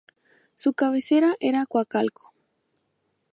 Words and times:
Su 0.55 0.73
cabecera 0.73 1.35
era 1.39 1.67
Coacalco. 1.67 2.33